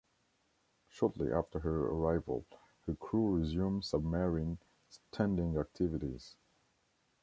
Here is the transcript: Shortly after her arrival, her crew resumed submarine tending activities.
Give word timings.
Shortly 0.87 1.31
after 1.31 1.59
her 1.59 1.85
arrival, 1.85 2.47
her 2.87 2.95
crew 2.95 3.37
resumed 3.37 3.85
submarine 3.85 4.57
tending 5.11 5.57
activities. 5.59 6.37